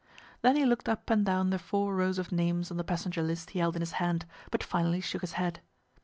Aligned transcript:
Then 0.41 0.55
he 0.55 0.65
looked 0.65 0.89
up 0.89 1.11
and 1.11 1.23
down 1.23 1.51
the 1.51 1.59
four 1.59 1.93
rows 1.93 2.17
of 2.17 2.31
names 2.31 2.71
on 2.71 2.77
the 2.77 2.83
passenger 2.83 3.21
list 3.21 3.51
he 3.51 3.59
held 3.59 3.75
in 3.75 3.83
his 3.83 3.91
hand, 4.01 4.25
but 4.49 4.63
finally 4.63 4.99
shook 4.99 5.21
his 5.21 5.33
head. 5.33 5.61